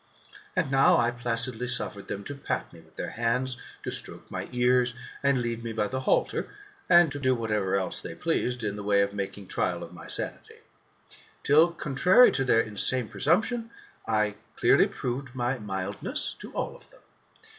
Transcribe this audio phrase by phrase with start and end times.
[0.55, 4.49] And now I placidly suffered them to pat me with their hands, to stroke my
[4.51, 6.49] ears, and lead me by the halter,
[6.89, 10.07] and to do whatever else they pleased, in the way of making trial of my
[10.07, 10.61] sanity;
[11.43, 13.69] till, contrary to their insane presumption,
[14.07, 17.01] I clearly proved my mildness to all of them.